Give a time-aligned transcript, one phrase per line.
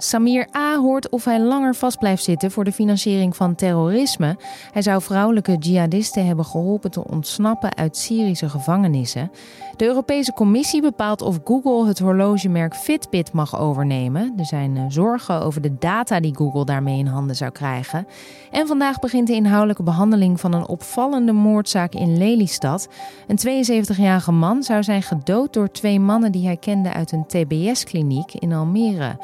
[0.00, 0.76] Samir A.
[0.76, 4.36] hoort of hij langer vast blijft zitten voor de financiering van terrorisme.
[4.72, 9.30] Hij zou vrouwelijke jihadisten hebben geholpen te ontsnappen uit Syrische gevangenissen.
[9.76, 14.32] De Europese Commissie bepaalt of Google het horlogemerk Fitbit mag overnemen.
[14.36, 18.06] Er zijn eh, zorgen over de data die Google daarmee in handen zou krijgen.
[18.50, 22.88] En vandaag begint de inhoudelijke behandeling van een opvallende moordzaak in Lelystad.
[23.26, 28.34] Een 72-jarige man zou zijn gedood door twee mannen die hij kende uit een TBS-kliniek
[28.34, 29.16] in Almere.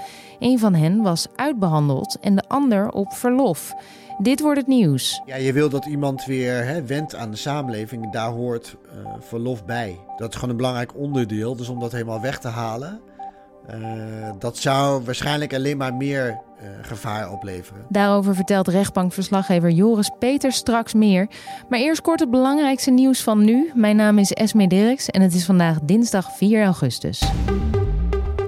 [0.45, 3.75] Een van hen was uitbehandeld en de ander op verlof.
[4.19, 5.23] Dit wordt het nieuws.
[5.27, 8.13] Ja, je wil dat iemand weer hè, wendt aan de samenleving.
[8.13, 9.99] Daar hoort uh, verlof bij.
[10.17, 11.57] Dat is gewoon een belangrijk onderdeel.
[11.57, 13.01] Dus om dat helemaal weg te halen,
[13.71, 17.87] uh, dat zou waarschijnlijk alleen maar meer uh, gevaar opleveren.
[17.89, 21.29] Daarover vertelt rechtbankverslaggever Joris Peters straks meer.
[21.69, 23.71] Maar eerst kort het belangrijkste nieuws van nu.
[23.75, 27.23] Mijn naam is Esme Dirks en het is vandaag dinsdag 4 augustus.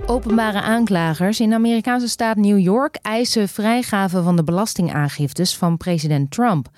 [0.08, 6.30] Openbare aanklagers in de Amerikaanse staat New York eisen vrijgave van de belastingaangiftes van president
[6.30, 6.68] Trump.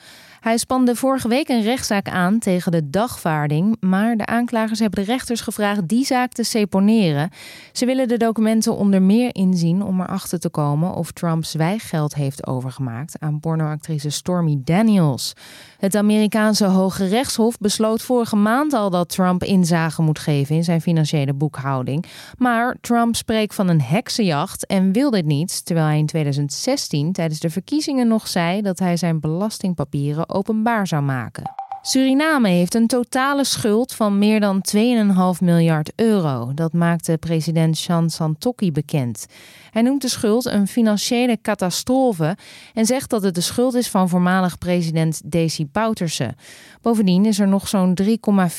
[0.41, 5.11] Hij spande vorige week een rechtszaak aan tegen de dagvaarding, maar de aanklagers hebben de
[5.11, 7.31] rechters gevraagd die zaak te seponeren.
[7.73, 12.47] Ze willen de documenten onder meer inzien om erachter te komen of Trump zwijggeld heeft
[12.47, 15.33] overgemaakt aan pornoactrice Stormy Daniels.
[15.79, 20.81] Het Amerikaanse Hoge Rechtshof besloot vorige maand al dat Trump inzage moet geven in zijn
[20.81, 22.05] financiële boekhouding.
[22.37, 27.41] Maar Trump spreekt van een heksenjacht en wil dit niet, terwijl hij in 2016 tijdens
[27.41, 31.57] de verkiezingen nog zei dat hij zijn belastingpapieren openbaar zou maken.
[31.83, 34.81] Suriname heeft een totale schuld van meer dan 2,5
[35.41, 36.55] miljard euro.
[36.55, 39.27] Dat maakte president Chan Santokki bekend.
[39.71, 42.37] Hij noemt de schuld een financiële catastrofe
[42.75, 46.35] en zegt dat het de schuld is van voormalig president Desi Bouterse.
[46.83, 48.09] Bovendien is er nog zo'n 3,4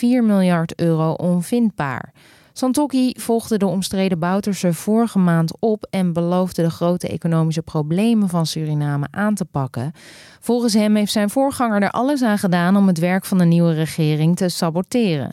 [0.02, 2.14] miljard euro onvindbaar.
[2.60, 8.46] Santokki volgde de omstreden Bouterse vorige maand op en beloofde de grote economische problemen van
[8.46, 9.92] Suriname aan te pakken.
[10.40, 13.74] Volgens hem heeft zijn voorganger er alles aan gedaan om het werk van de nieuwe
[13.74, 15.32] regering te saboteren.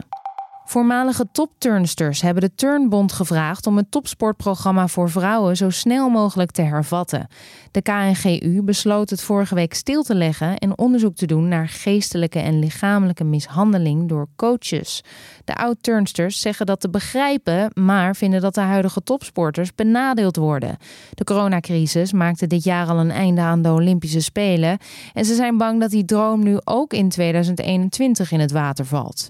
[0.69, 6.63] Voormalige topturnsters hebben de Turnbond gevraagd om het topsportprogramma voor vrouwen zo snel mogelijk te
[6.63, 7.27] hervatten.
[7.71, 12.39] De KNGU besloot het vorige week stil te leggen en onderzoek te doen naar geestelijke
[12.39, 15.03] en lichamelijke mishandeling door coaches.
[15.45, 20.77] De oud-turnsters zeggen dat te begrijpen, maar vinden dat de huidige topsporters benadeeld worden.
[21.15, 24.79] De coronacrisis maakte dit jaar al een einde aan de Olympische Spelen
[25.13, 29.27] en ze zijn bang dat die droom nu ook in 2021 in het water valt.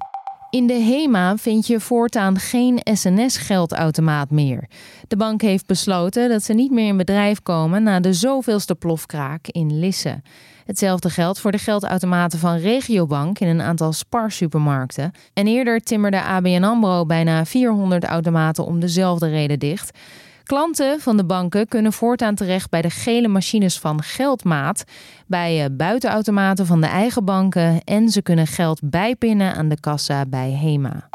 [0.57, 4.69] In de HEMA vind je voortaan geen SNS-geldautomaat meer.
[5.09, 9.47] De bank heeft besloten dat ze niet meer in bedrijf komen na de zoveelste plofkraak
[9.47, 10.23] in Lisse.
[10.65, 15.13] Hetzelfde geldt voor de geldautomaten van Regiobank in een aantal Spar-supermarkten.
[15.33, 19.99] En eerder timmerde ABN AMRO bijna 400 automaten om dezelfde reden dicht.
[20.47, 24.85] Klanten van de banken kunnen voortaan terecht bij de gele machines van Geldmaat,
[25.27, 30.27] bij eh, buitenautomaten van de eigen banken en ze kunnen geld bijpinnen aan de kassa
[30.27, 31.09] bij HEMA.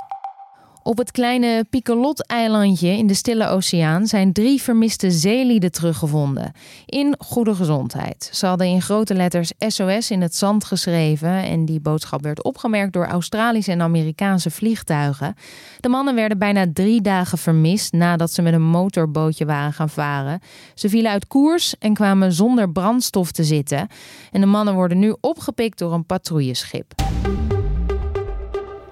[0.84, 6.52] Op het kleine Picolot-eilandje in de Stille Oceaan zijn drie vermiste zeelieden teruggevonden.
[6.86, 8.30] In goede gezondheid.
[8.34, 12.94] Ze hadden in grote letters SOS in het zand geschreven en die boodschap werd opgemerkt
[12.94, 15.36] door Australische en Amerikaanse vliegtuigen.
[15.80, 20.40] De mannen werden bijna drie dagen vermist nadat ze met een motorbootje waren gaan varen.
[20.74, 23.88] Ze vielen uit koers en kwamen zonder brandstof te zitten.
[24.32, 26.94] En de mannen worden nu opgepikt door een patrouilleschip.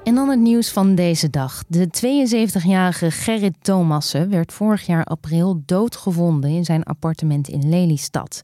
[0.10, 1.64] En dan het nieuws van deze dag.
[1.68, 8.42] De 72-jarige Gerrit Thomassen werd vorig jaar april doodgevonden in zijn appartement in Lelystad.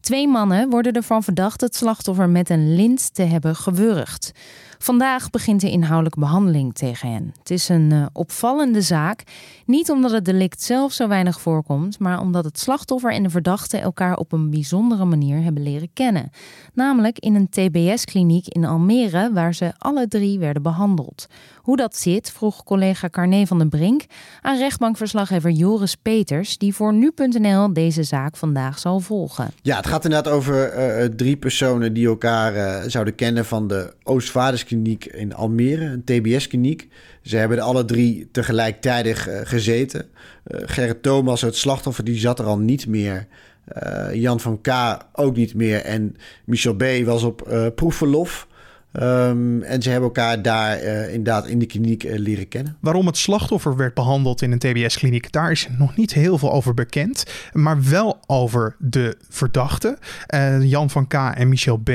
[0.00, 4.32] Twee mannen worden ervan verdacht het slachtoffer met een lint te hebben gewurgd.
[4.78, 7.32] Vandaag begint de inhoudelijke behandeling tegen hen.
[7.38, 9.22] Het is een uh, opvallende zaak.
[9.66, 13.78] Niet omdat het delict zelf zo weinig voorkomt, maar omdat het slachtoffer en de verdachte
[13.78, 16.30] elkaar op een bijzondere manier hebben leren kennen.
[16.74, 21.26] Namelijk in een TBS-kliniek in Almere, waar ze alle drie werden behandeld.
[21.56, 24.04] Hoe dat zit, vroeg collega Carné van den Brink
[24.40, 29.50] aan rechtbankverslaggever Joris Peters, die voor nu.nl deze zaak vandaag zal volgen.
[29.62, 33.94] Ja, het gaat inderdaad over uh, drie personen die elkaar zouden kennen van de
[34.68, 36.88] Oostvaarderskliniek in Almere, een TBS-kliniek.
[37.22, 40.08] Ze hebben er alle drie tegelijkertijd uh, gezeten.
[40.44, 43.26] Gerrit Thomas, het slachtoffer, die zat er al niet meer.
[44.12, 44.68] Jan van K.
[45.12, 45.80] ook niet meer.
[45.80, 46.84] En Michel B.
[47.04, 48.48] was op proefverlof.
[48.92, 52.76] Um, en ze hebben elkaar daar uh, inderdaad in de kliniek uh, leren kennen.
[52.80, 56.74] Waarom het slachtoffer werd behandeld in een TBS-kliniek, daar is nog niet heel veel over
[56.74, 57.24] bekend.
[57.52, 59.98] Maar wel over de verdachten,
[60.34, 61.14] uh, Jan van K.
[61.14, 61.90] en Michel B.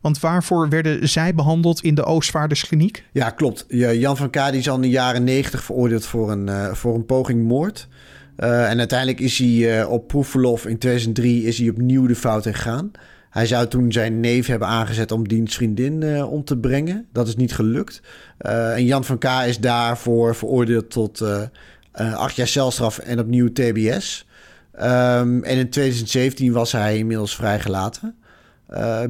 [0.00, 3.04] Want waarvoor werden zij behandeld in de Oostvaarderskliniek?
[3.12, 3.64] Ja, klopt.
[3.68, 4.34] Jan van K.
[4.34, 7.88] Die is al in de jaren negentig veroordeeld voor een, voor een poging moord.
[8.36, 12.90] en uiteindelijk is hij op proefverlof in 2003 is hij opnieuw de fout ingegaan.
[13.30, 17.06] Hij zou toen zijn neef hebben aangezet om diens vriendin uh, om te brengen.
[17.12, 18.02] Dat is niet gelukt.
[18.40, 19.24] Uh, en Jan van K.
[19.24, 24.26] is daarvoor veroordeeld tot uh, acht jaar celstraf en opnieuw TBS.
[24.74, 28.14] Um, en in 2017 was hij inmiddels vrijgelaten.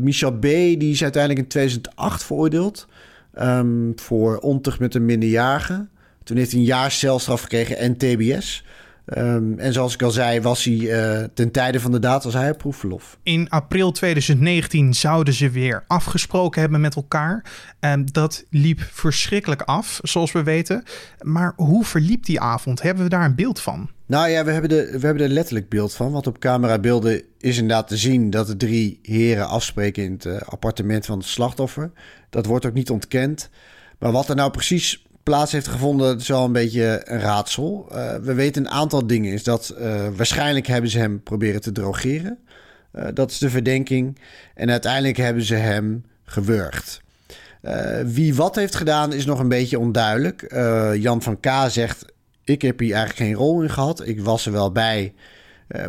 [0.00, 0.42] Michel B.
[0.42, 2.86] die is uiteindelijk in 2008 veroordeeld
[3.38, 5.86] um, voor ontucht met een minderjarige.
[6.24, 8.64] Toen heeft hij een jaar celstraf gekregen en TBS.
[9.06, 12.32] Um, en zoals ik al zei, was hij uh, ten tijde van de daad was
[12.32, 13.18] hij op proefverlof.
[13.22, 17.44] In april 2019 zouden ze weer afgesproken hebben met elkaar.
[17.80, 20.82] En dat liep verschrikkelijk af, zoals we weten.
[21.20, 22.82] Maar hoe verliep die avond?
[22.82, 23.90] Hebben we daar een beeld van?
[24.06, 26.12] Nou ja, we hebben, de, we hebben er letterlijk beeld van.
[26.12, 30.36] Want op camerabeelden is inderdaad te zien dat de drie heren afspreken in het uh,
[30.40, 31.90] appartement van het slachtoffer.
[32.30, 33.50] Dat wordt ook niet ontkend.
[33.98, 37.88] Maar wat er nou precies plaats heeft gevonden, dat is wel een beetje een raadsel.
[37.92, 39.32] Uh, we weten een aantal dingen.
[39.32, 42.38] Is dat uh, waarschijnlijk hebben ze hem proberen te drogeren.
[42.94, 44.18] Uh, dat is de verdenking.
[44.54, 47.02] En uiteindelijk hebben ze hem gewurgd.
[48.04, 50.52] wie wat heeft gedaan is nog een beetje onduidelijk.
[50.94, 51.48] Jan van K.
[51.68, 52.04] zegt:
[52.44, 54.06] Ik heb hier eigenlijk geen rol in gehad.
[54.06, 55.14] Ik was er wel bij.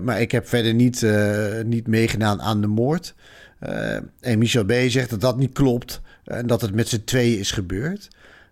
[0.01, 1.05] maar ik heb verder niet,
[1.65, 3.13] niet meegedaan aan de moord.
[4.19, 4.73] en Michel B.
[4.87, 6.01] zegt dat dat niet klopt.
[6.23, 8.09] En dat het met z'n tweeën is gebeurd.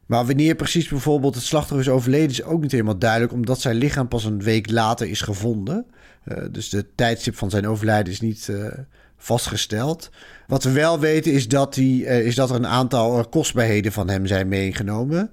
[0.10, 3.76] Maar wanneer precies bijvoorbeeld het slachtoffer is overleden, is ook niet helemaal duidelijk, omdat zijn
[3.76, 5.86] lichaam pas een week later is gevonden.
[6.26, 8.66] Uh, dus de tijdstip van zijn overlijden is niet uh,
[9.18, 10.10] vastgesteld.
[10.48, 14.10] Wat we wel weten is dat, die, uh, is dat er een aantal kostbaarheden van
[14.10, 15.32] hem zijn meegenomen.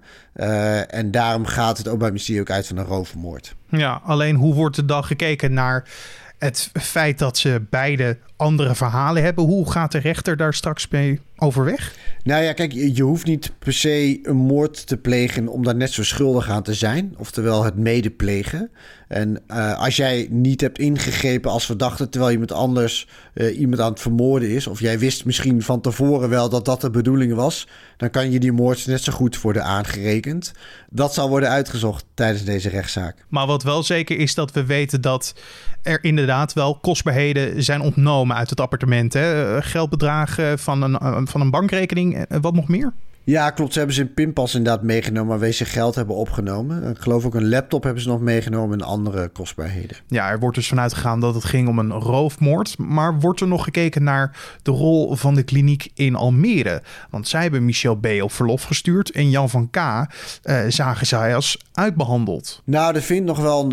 [0.89, 3.55] en daarom gaat het ook bij Mysterie ook uit van een rovermoord.
[3.69, 5.89] Ja, alleen hoe wordt er dan gekeken naar
[6.39, 9.45] het feit dat ze beide andere verhalen hebben.
[9.45, 11.95] Hoe gaat de rechter daar straks mee overweg?
[12.23, 15.91] Nou ja, kijk, je hoeft niet per se een moord te plegen om daar net
[15.91, 17.15] zo schuldig aan te zijn.
[17.19, 18.71] Oftewel het medeplegen.
[19.09, 23.91] En uh, als jij niet hebt ingegrepen als verdachte terwijl iemand anders uh, iemand aan
[23.91, 27.69] het vermoorden is, of jij wist misschien van tevoren wel dat dat de bedoeling was,
[27.97, 30.53] dan kan je die moord net zo goed worden aangerekend.
[30.91, 33.25] Dat zal worden uitgezocht tijdens deze rechtszaak.
[33.29, 35.35] Maar wat wel zeker is dat we weten dat
[35.83, 39.13] er inderdaad wel kostbaarheden zijn ontnomen uit het appartement.
[39.13, 39.63] Hè?
[39.63, 42.93] Geldbedragen van een, van een bankrekening, wat nog meer?
[43.27, 43.73] Ja, klopt.
[43.73, 46.91] Ze hebben ze een pinpas inderdaad meegenomen waar ze geld hebben opgenomen.
[46.91, 49.97] Ik geloof ook een laptop hebben ze nog meegenomen en andere kostbaarheden.
[50.09, 52.79] Ja, er wordt dus vanuit gegaan dat het ging om een roofmoord.
[52.79, 56.83] Maar wordt er nog gekeken naar de rol van de kliniek in Almere?
[57.11, 58.07] Want zij hebben Michel B.
[58.21, 59.77] op verlof gestuurd en Jan van K.
[59.77, 62.63] Uh, zagen zij als uitbehandeld.
[62.65, 63.73] Nou, er vindt nog wel een,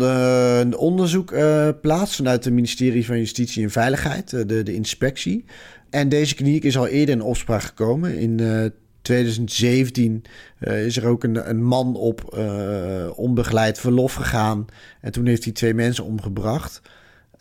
[0.60, 5.44] een onderzoek uh, plaats vanuit het ministerie van Justitie en Veiligheid, de, de inspectie.
[5.90, 8.64] En deze kliniek is al eerder in opspraak gekomen in uh,
[9.04, 10.24] 2017
[10.60, 14.66] uh, is er ook een, een man op uh, onbegeleid verlof gegaan.
[15.00, 16.80] En toen heeft hij twee mensen omgebracht.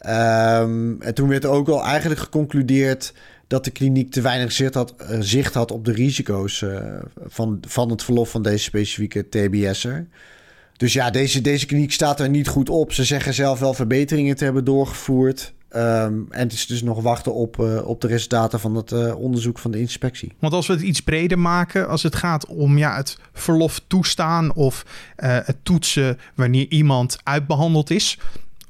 [0.06, 3.14] Um, en toen werd er ook al eigenlijk geconcludeerd
[3.48, 6.66] dat de kliniek te weinig zicht had, uh, zicht had op de risico's
[7.28, 10.08] van, van het verlof van deze specifieke TBS'er.
[10.78, 12.94] Dus ja, deze, deze kliniek staat er niet goed op.
[12.94, 15.54] Ze zeggen zelf wel verbeteringen te hebben doorgevoerd.
[15.76, 19.16] Um, en het is dus nog wachten op, uh, op de resultaten van het uh,
[19.16, 20.34] onderzoek van de inspectie.
[20.40, 24.54] Want als we het iets breder maken, als het gaat om ja, het verlof toestaan
[24.54, 28.20] of uh, het toetsen wanneer iemand uitbehandeld is,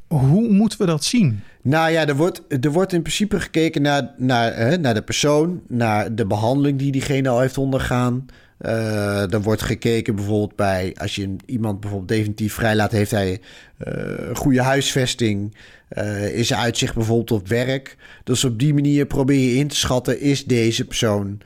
[0.08, 1.42] hoe moeten we dat zien?
[1.62, 5.62] Nou ja, er wordt, er wordt in principe gekeken naar, naar, hè, naar de persoon,
[5.68, 8.26] naar de behandeling die diegene al heeft ondergaan.
[8.66, 13.42] Uh, er wordt gekeken bijvoorbeeld bij, als je iemand bijvoorbeeld definitief vrijlaat, heeft hij
[13.88, 15.56] uh, goede huisvesting,
[15.98, 17.98] uh, is er uitzicht bijvoorbeeld op werk.
[18.24, 21.42] Dus op die manier probeer je in te schatten, is deze persoon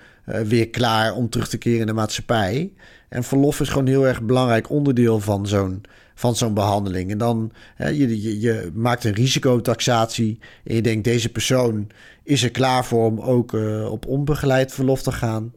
[0.45, 2.71] weer klaar om terug te keren in de maatschappij?
[3.09, 5.81] En verlof is gewoon heel erg belangrijk onderdeel van zo'n
[6.15, 7.11] van zo'n behandeling.
[7.11, 11.87] En dan hè, je, je, maakt een risicotaxatie en je denkt deze persoon
[12.23, 13.57] is er klaar voor om ook
[13.89, 15.53] op onbegeleid verlof te gaan.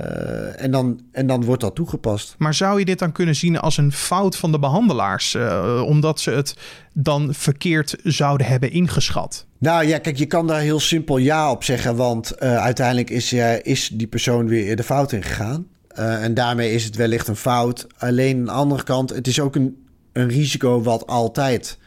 [0.00, 2.34] Uh, en, dan, en dan wordt dat toegepast.
[2.38, 6.20] Maar zou je dit dan kunnen zien als een fout van de behandelaars, uh, omdat
[6.20, 6.54] ze het
[6.92, 9.46] dan verkeerd zouden hebben ingeschat?
[9.58, 13.32] Nou ja, kijk, je kan daar heel simpel ja op zeggen, want uh, uiteindelijk is,
[13.62, 15.66] is die persoon weer de fout ingegaan.
[15.94, 17.86] en daarmee is het wellicht een fout.
[17.98, 21.78] Alleen aan de andere kant, het is ook een, een risico wat altijd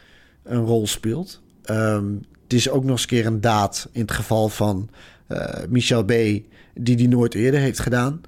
[0.43, 1.41] een rol speelt.
[1.65, 4.89] Um, het is ook nog eens keer een daad in het geval van
[5.69, 6.11] Michel B
[6.73, 8.21] die die nooit eerder heeft gedaan.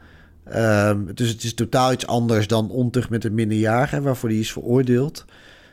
[0.56, 4.52] Um, dus het is totaal iets anders dan ontucht met een minderjarige, waarvoor die is
[4.52, 5.26] veroordeeld.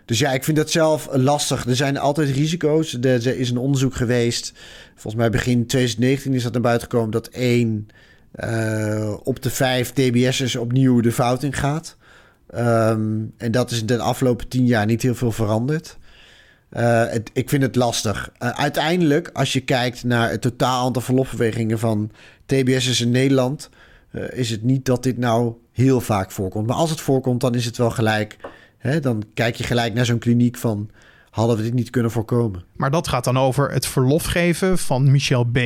[0.04, 1.66] Dus ja, ik vind dat zelf lastig.
[1.66, 2.98] Er zijn altijd risico's.
[3.00, 4.52] Er is een onderzoek geweest.
[4.92, 7.88] Volgens mij begin 2019 is dat naar buiten gekomen dat één
[8.34, 11.96] uh, op de vijf TBS'ers opnieuw de fout in gaat.
[12.54, 15.98] Um, en dat is in de afgelopen tien jaar niet heel veel veranderd.
[16.70, 18.32] Het, ik vind het lastig.
[18.38, 22.10] uiteindelijk, als je kijkt naar het totaal aantal verlofbewegingen van
[22.46, 23.68] TBS'ers in Nederland,
[24.30, 26.66] is het niet dat dit nou heel vaak voorkomt.
[26.66, 28.36] Maar als het voorkomt, dan is het wel gelijk.
[28.78, 30.90] Hè, dan kijk je gelijk naar zo'n kliniek van
[31.30, 32.64] hadden we dit niet kunnen voorkomen.
[32.76, 35.58] Maar dat gaat dan over het verlof geven van Michel B.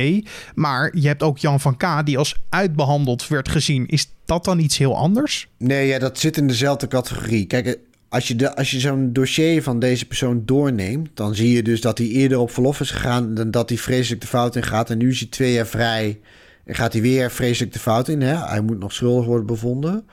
[0.55, 2.05] Maar je hebt ook Jan van K.
[2.05, 3.87] die als uitbehandeld werd gezien.
[3.87, 5.47] Is dat dan iets heel anders?
[5.57, 7.45] Nee, ja, dat zit in dezelfde categorie.
[7.45, 11.81] Kijk, als je, als je zo'n dossier van deze persoon doorneemt, dan zie je dus
[11.81, 14.89] dat hij eerder op verlof is gegaan dan dat hij vreselijk de fout in gaat.
[14.89, 16.19] En nu is hij twee jaar vrij
[16.65, 18.21] en gaat hij weer vreselijk de fout in.
[18.21, 18.35] Hè?
[18.35, 20.05] Hij moet nog schuldig worden bevonden.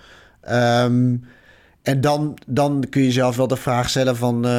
[0.50, 1.24] Um,
[1.82, 4.46] en dan, dan kun je zelf wel de vraag stellen van...
[4.46, 4.50] Uh,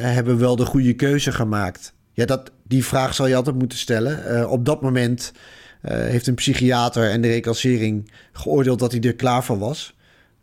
[0.00, 1.92] hebben we wel de goede keuze gemaakt?
[2.12, 4.32] Ja, dat, die vraag zal je altijd moeten stellen.
[4.32, 5.32] Uh, op dat moment
[5.82, 9.94] uh, heeft een psychiater en de reclassering geoordeeld dat hij er klaar voor was.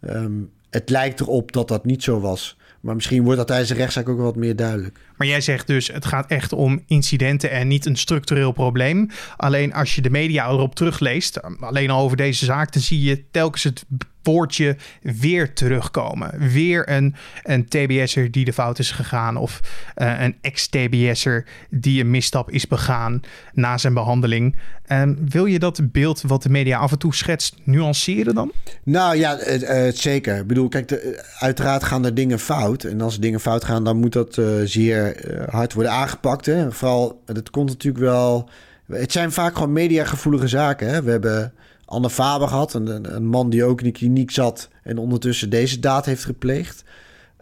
[0.02, 2.58] Um, het lijkt erop dat dat niet zo was.
[2.82, 5.00] Maar misschien wordt dat tijdens de rechtszaak ook wat meer duidelijk.
[5.18, 9.10] Maar jij zegt dus, het gaat echt om incidenten en niet een structureel probleem.
[9.38, 13.30] Alleen als je de media erop terugleest, alleen al over deze zaak, dan zie je
[13.32, 13.86] telkens het
[14.28, 16.50] woordje weer terugkomen.
[16.52, 19.38] Weer een, een TBS'er die de fout is gegaan.
[19.38, 19.60] Of
[19.98, 23.22] uh, een ex-TBS'er die een misstap is begaan
[23.54, 24.56] na zijn behandeling.
[24.92, 28.52] Um, wil je dat beeld wat de media af en toe schetst nuanceren dan?
[28.84, 30.38] Nou ja, uh, zeker.
[30.38, 32.84] Ik bedoel, kijk, de, uiteraard gaan er dingen fout.
[32.84, 35.16] En als dingen fout gaan, dan moet dat uh, zeer
[35.50, 36.46] hard worden aangepakt.
[36.46, 36.72] Hè?
[36.72, 38.50] Vooral, het komt natuurlijk wel...
[38.88, 40.90] Het zijn vaak gewoon mediagevoelige zaken.
[40.90, 41.04] Hè?
[41.04, 41.54] We hebben
[41.88, 42.74] Anne Faber gehad.
[42.74, 46.84] Een, een man die ook in de kliniek zat en ondertussen deze daad heeft gepleegd.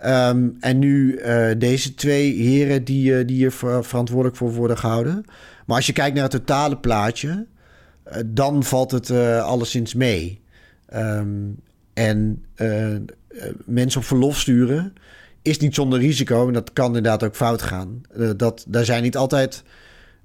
[0.06, 5.26] Um, en nu uh, deze twee heren die, uh, die hier verantwoordelijk voor worden gehouden.
[5.66, 7.46] Maar als je kijkt naar het totale plaatje,
[8.08, 9.12] uh, dan valt het
[9.42, 10.42] alleszins mee.
[10.94, 11.56] Um,
[11.94, 12.46] en
[13.66, 14.94] mensen op verlof sturen
[15.42, 16.48] is niet zonder risico.
[16.48, 18.02] En dat kan inderdaad ook fout gaan.
[18.38, 19.64] dat, daar zijn niet altijd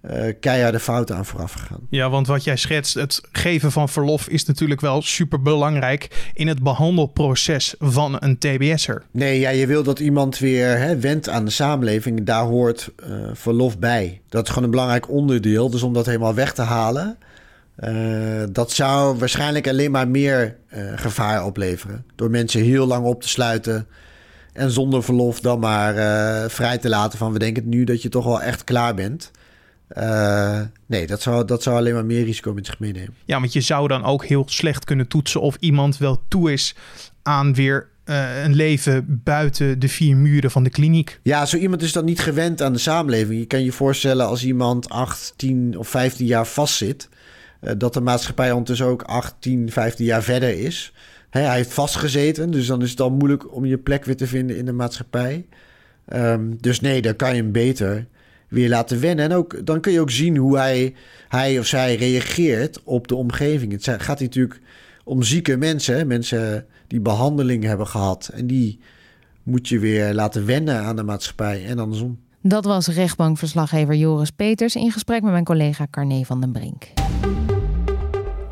[0.03, 1.81] uh, keiharde fouten aan vooraf gegaan.
[1.91, 6.49] Ja, want wat jij schetst, het geven van verlof is natuurlijk wel super belangrijk in
[6.49, 9.03] het behandelproces van een TBS'er.
[9.11, 12.25] Nee, ja, je wil dat iemand weer hè, wendt aan de samenleving.
[12.25, 14.21] Daar hoort uh, verlof bij.
[14.29, 15.71] Dat is gewoon een belangrijk onderdeel.
[15.71, 17.19] Dus om dat helemaal weg te halen,
[17.85, 20.57] uh, dat zou waarschijnlijk alleen maar meer
[20.95, 22.05] gevaar opleveren.
[22.15, 23.87] Door mensen heel lang op te sluiten.
[24.53, 25.95] En zonder verlof dan maar
[26.51, 29.31] vrij te laten van we denken nu dat je toch wel echt klaar bent.
[29.99, 33.15] Uh, nee, dat zou, dat zou alleen maar meer risico met zich meenemen.
[33.25, 36.75] Ja, want je zou dan ook heel slecht kunnen toetsen of iemand wel toe is
[37.23, 41.21] aan weer uh, een leven buiten de vier muren van de kliniek.
[41.23, 43.39] Ja, zo iemand is dan niet gewend aan de samenleving.
[43.39, 47.09] Je kan je voorstellen als iemand 8, 10 of 15 jaar vastzit,
[47.61, 50.93] uh, dat de maatschappij ondertussen ook 8, 10, 15 jaar verder is.
[51.31, 54.27] Hè, hij heeft vastgezeten, dus dan is het dan moeilijk om je plek weer te
[54.27, 55.47] vinden in de maatschappij.
[56.13, 58.07] Um, dus nee, dan kan je hem beter
[58.51, 59.25] weer laten wennen.
[59.25, 60.95] En ook, dan kun je ook zien hoe hij,
[61.29, 63.73] hij of zij reageert op de omgeving.
[63.73, 64.61] Het gaat natuurlijk
[65.05, 68.31] om zieke mensen, mensen die behandeling hebben gehad.
[68.35, 68.79] En die
[69.43, 72.19] moet je weer laten wennen aan de maatschappij en andersom.
[72.43, 76.89] Dat was rechtbankverslaggever Joris Peters in gesprek met mijn collega Carne van den Brink.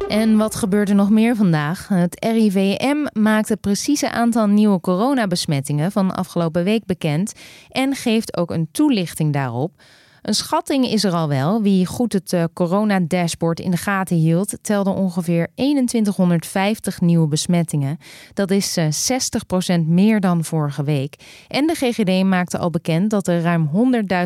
[0.08, 1.88] En wat gebeurt er nog meer vandaag?
[1.88, 7.32] Het RIVM maakt het precieze aantal nieuwe coronabesmettingen van afgelopen week bekend
[7.68, 9.72] en geeft ook een toelichting daarop.
[10.22, 11.62] Een schatting is er al wel.
[11.62, 17.98] Wie goed het uh, corona-dashboard in de gaten hield, telde ongeveer 2150 nieuwe besmettingen.
[18.34, 21.16] Dat is uh, eh, 60% meer dan vorige week.
[21.48, 23.70] En de GGD maakte al bekend dat er ruim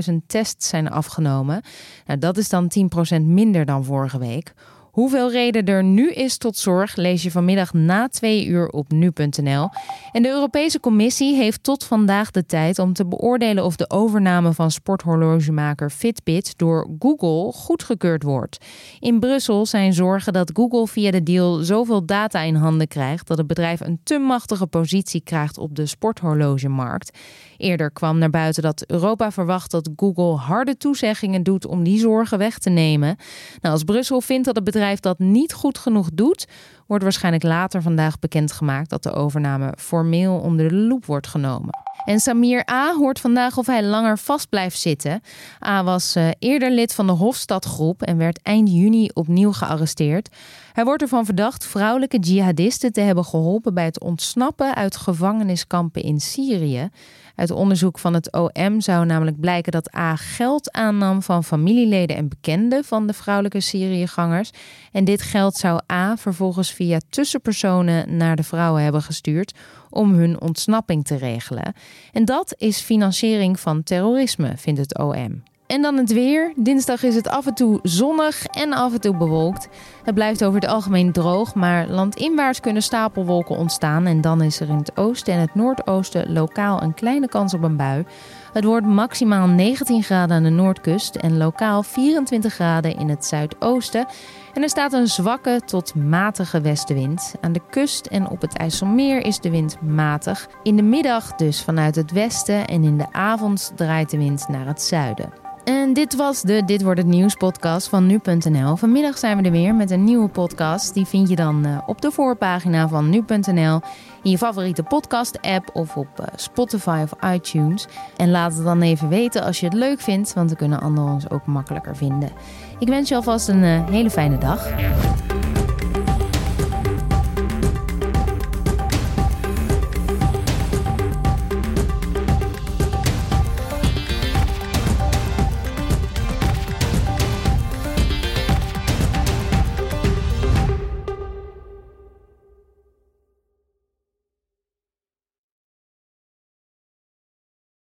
[0.09, 1.63] 100.000 tests zijn afgenomen.
[2.07, 2.73] Nou, dat is dan
[3.19, 4.53] 10% minder dan vorige week.
[4.93, 9.69] Hoeveel reden er nu is tot zorg lees je vanmiddag na twee uur op nu.nl.
[10.13, 14.53] En de Europese Commissie heeft tot vandaag de tijd om te beoordelen of de overname
[14.53, 18.65] van sporthorlogemaker Fitbit door Google goedgekeurd wordt.
[19.01, 23.39] In Brussel zijn zorgen dat Google via de deal zoveel data in handen krijgt dat
[23.39, 27.19] het bedrijf een te machtige positie krijgt op de sporthorlogemarkt.
[27.57, 32.39] Eerder kwam naar buiten dat Europa verwacht dat Google harde toezeggingen doet om die zorgen
[32.39, 33.17] weg te nemen.
[33.61, 36.47] Nou, als Brussel vindt dat het bedrijf dat niet goed genoeg doet,
[36.87, 41.71] wordt waarschijnlijk later vandaag bekendgemaakt dat de overname formeel onder de loep wordt genomen.
[42.05, 42.95] En Samir A.
[42.95, 45.23] hoort vandaag of hij langer vast blijft zitten.
[45.67, 45.85] A.
[45.85, 50.29] was uh, eerder lid van de Hofstadgroep en werd eind juni opnieuw gearresteerd.
[50.73, 56.21] Hij wordt ervan verdacht vrouwelijke jihadisten te hebben geholpen bij het ontsnappen uit gevangeniskampen in
[56.21, 56.91] Syrië.
[57.37, 62.29] Uit onderzoek van het OM zou namelijk blijken dat A geld aannam van familieleden en
[62.29, 64.51] bekenden van de vrouwelijke Syriëgangers.
[64.93, 69.55] En dit geld zou A vervolgens via tussenpersonen naar de vrouwen hebben gestuurd
[69.93, 71.75] om hun ontsnapping te regelen.
[72.13, 75.43] En dat is financiering van terrorisme, vindt het OM.
[75.73, 76.53] En dan het weer.
[76.57, 79.69] Dinsdag is het af en toe zonnig en af en toe bewolkt.
[80.05, 84.07] Het blijft over het algemeen droog, maar landinwaarts kunnen stapelwolken ontstaan.
[84.07, 87.63] En dan is er in het oosten en het noordoosten lokaal een kleine kans op
[87.63, 88.05] een bui.
[88.53, 94.07] Het wordt maximaal 19 graden aan de noordkust en lokaal 24 graden in het zuidoosten.
[94.53, 97.35] En er staat een zwakke tot matige westenwind.
[97.41, 100.49] Aan de kust en op het IJsselmeer is de wind matig.
[100.63, 104.67] In de middag dus vanuit het westen en in de avond draait de wind naar
[104.67, 105.42] het zuiden.
[105.65, 108.77] En dit was de Dit wordt het nieuws podcast van nu.nl.
[108.77, 110.95] Vanmiddag zijn we er weer met een nieuwe podcast.
[110.95, 113.81] Die vind je dan uh, op de voorpagina van nu.nl
[114.23, 117.87] in je favoriete podcast app of op uh, Spotify of iTunes.
[118.17, 121.13] En laat het dan even weten als je het leuk vindt, want dan kunnen anderen
[121.13, 122.31] ons ook makkelijker vinden.
[122.79, 124.69] Ik wens je alvast een uh, hele fijne dag.